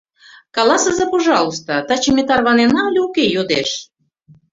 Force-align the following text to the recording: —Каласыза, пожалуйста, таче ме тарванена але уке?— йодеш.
—Каласыза, 0.55 1.05
пожалуйста, 1.13 1.73
таче 1.87 2.09
ме 2.15 2.23
тарванена 2.29 2.79
але 2.87 2.99
уке?— 3.07 3.25
йодеш. 3.35 3.69